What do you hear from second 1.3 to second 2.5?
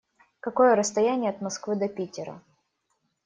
Москвы до Питера?